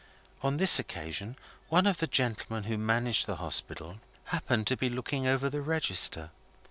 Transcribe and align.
On 0.41 0.57
this 0.57 0.79
occasion, 0.79 1.35
one 1.69 1.85
of 1.85 1.99
the 1.99 2.07
gentlemen 2.07 2.63
who 2.63 2.75
managed 2.75 3.27
the 3.27 3.35
Hospital 3.35 3.97
happened 4.23 4.65
to 4.65 4.75
be 4.75 4.89
looking 4.89 5.27
over 5.27 5.47
the 5.47 5.61
Register. 5.61 6.31